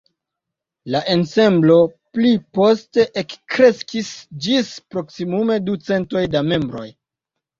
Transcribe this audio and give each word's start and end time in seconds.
La 0.93 1.01
ensemblo 1.15 1.75
pli 2.15 2.31
poste 2.59 3.05
ekkreskis 3.21 4.09
ĝis 4.45 4.71
proksimume 4.95 5.59
du 5.67 5.77
centoj 5.89 6.25
da 6.37 6.41
membroj. 6.49 6.87